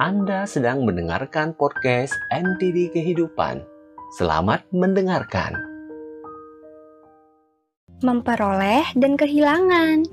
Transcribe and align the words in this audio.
Anda 0.00 0.48
sedang 0.48 0.88
mendengarkan 0.88 1.52
podcast 1.52 2.16
NTD 2.32 2.96
Kehidupan. 2.96 3.60
Selamat 4.16 4.64
mendengarkan. 4.72 5.52
Memperoleh 8.00 8.88
dan 8.96 9.20
kehilangan. 9.20 10.08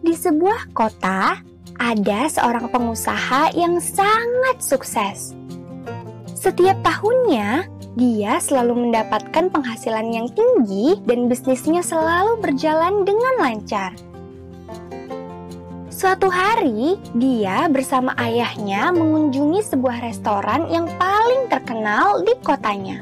Di 0.00 0.16
sebuah 0.16 0.72
kota, 0.72 1.44
ada 1.76 2.20
seorang 2.32 2.72
pengusaha 2.72 3.52
yang 3.52 3.76
sangat 3.84 4.64
sukses. 4.64 5.36
Setiap 6.32 6.80
tahunnya, 6.80 7.68
dia 8.00 8.40
selalu 8.40 8.88
mendapatkan 8.88 9.52
penghasilan 9.52 10.08
yang 10.08 10.28
tinggi 10.32 10.96
dan 11.04 11.28
bisnisnya 11.28 11.84
selalu 11.84 12.40
berjalan 12.40 13.04
dengan 13.04 13.44
lancar. 13.44 13.92
Suatu 15.96 16.28
hari, 16.28 17.00
dia 17.16 17.72
bersama 17.72 18.12
ayahnya 18.20 18.92
mengunjungi 18.92 19.64
sebuah 19.64 20.04
restoran 20.04 20.68
yang 20.68 20.84
paling 21.00 21.48
terkenal 21.48 22.20
di 22.20 22.36
kotanya. 22.44 23.00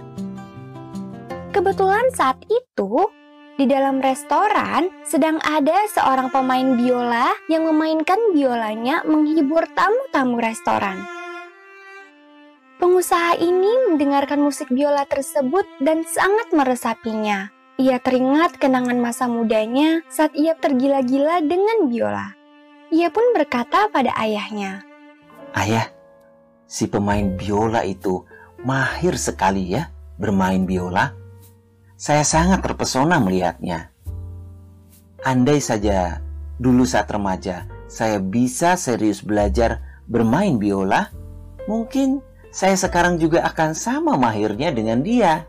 Kebetulan 1.50 2.06
saat 2.14 2.38
itu, 2.46 3.10
di 3.58 3.66
dalam 3.66 3.98
restoran 3.98 4.94
sedang 5.02 5.42
ada 5.42 5.74
seorang 5.90 6.30
pemain 6.30 6.78
biola 6.78 7.34
yang 7.50 7.66
memainkan 7.66 8.30
biolanya 8.30 9.02
menghibur 9.02 9.66
tamu-tamu 9.74 10.38
restoran. 10.38 11.02
Pengusaha 12.78 13.42
ini 13.42 13.90
mendengarkan 13.90 14.38
musik 14.38 14.70
biola 14.70 15.02
tersebut 15.02 15.66
dan 15.82 16.06
sangat 16.06 16.54
meresapinya. 16.54 17.50
Ia 17.74 17.98
teringat 17.98 18.62
kenangan 18.62 19.02
masa 19.02 19.26
mudanya 19.26 20.06
saat 20.06 20.30
ia 20.38 20.54
tergila-gila 20.54 21.42
dengan 21.42 21.90
biola. 21.90 22.43
Ia 22.92 23.08
pun 23.08 23.24
berkata 23.32 23.88
pada 23.88 24.12
ayahnya, 24.20 24.84
Ayah, 25.54 25.88
si 26.66 26.90
pemain 26.90 27.24
biola 27.38 27.86
itu 27.86 28.26
mahir 28.64 29.14
sekali 29.14 29.72
ya 29.76 29.88
bermain 30.18 30.66
biola. 30.66 31.14
Saya 31.94 32.26
sangat 32.26 32.60
terpesona 32.60 33.22
melihatnya. 33.22 33.92
Andai 35.24 35.62
saja 35.62 36.20
dulu 36.58 36.84
saat 36.84 37.08
remaja 37.08 37.64
saya 37.94 38.18
bisa 38.18 38.74
serius 38.74 39.22
belajar 39.22 39.78
bermain 40.10 40.58
biola, 40.58 41.14
mungkin 41.70 42.18
saya 42.50 42.74
sekarang 42.74 43.22
juga 43.22 43.46
akan 43.46 43.70
sama 43.70 44.18
mahirnya 44.18 44.74
dengan 44.74 45.06
dia. 45.06 45.46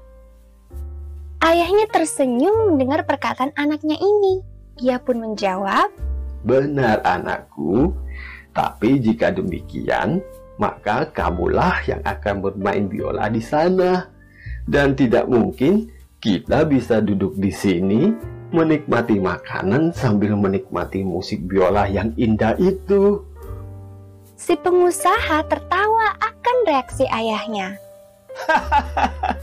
Ayahnya 1.41 1.89
tersenyum 1.89 2.73
mendengar 2.73 3.05
perkataan 3.05 3.53
anaknya 3.57 3.97
ini. 3.97 4.41
Ia 4.81 5.01
pun 5.01 5.21
menjawab, 5.21 5.89
Benar 6.45 7.01
anakku, 7.01 7.89
tapi 8.53 9.01
jika 9.01 9.33
demikian, 9.33 10.21
maka 10.61 11.09
kamulah 11.09 11.81
yang 11.89 12.05
akan 12.05 12.45
bermain 12.45 12.85
biola 12.85 13.25
di 13.33 13.41
sana. 13.41 14.13
Dan 14.65 14.93
tidak 14.93 15.25
mungkin 15.25 15.89
kita 16.21 16.65
bisa 16.65 17.01
duduk 17.01 17.33
di 17.37 17.49
sini 17.49 18.13
menikmati 18.53 19.17
makanan 19.17 19.93
sambil 19.93 20.37
menikmati 20.37 21.01
musik 21.01 21.41
biola 21.49 21.89
yang 21.89 22.13
indah 22.17 22.53
itu. 22.61 23.25
Si 24.37 24.53
pengusaha 24.53 25.49
tertawa 25.49 26.13
akan 26.21 26.55
reaksi 26.69 27.09
ayahnya. 27.09 27.81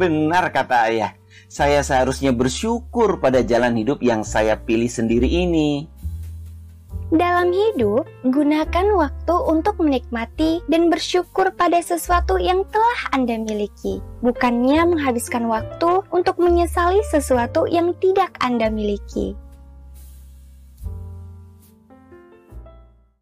Benar 0.00 0.48
kata 0.54 0.88
ayah, 0.88 1.12
saya 1.50 1.82
seharusnya 1.82 2.30
bersyukur 2.30 3.18
pada 3.18 3.42
jalan 3.42 3.74
hidup 3.74 3.98
yang 3.98 4.22
saya 4.22 4.54
pilih 4.54 4.86
sendiri 4.86 5.26
ini. 5.26 5.90
Dalam 7.10 7.50
hidup, 7.50 8.06
gunakan 8.22 8.86
waktu 8.94 9.34
untuk 9.50 9.82
menikmati 9.82 10.62
dan 10.70 10.86
bersyukur 10.86 11.50
pada 11.58 11.82
sesuatu 11.82 12.38
yang 12.38 12.62
telah 12.70 13.00
Anda 13.10 13.34
miliki, 13.34 13.98
bukannya 14.22 14.94
menghabiskan 14.94 15.50
waktu 15.50 16.06
untuk 16.14 16.38
menyesali 16.38 17.02
sesuatu 17.10 17.66
yang 17.66 17.98
tidak 17.98 18.30
Anda 18.38 18.70
miliki. 18.70 19.34